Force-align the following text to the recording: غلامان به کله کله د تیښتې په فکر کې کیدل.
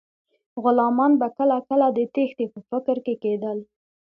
غلامان 0.63 1.11
به 1.19 1.27
کله 1.37 1.57
کله 1.69 1.87
د 1.97 1.99
تیښتې 2.13 2.45
په 2.53 2.59
فکر 2.69 2.95
کې 3.05 3.15
کیدل. 3.23 3.57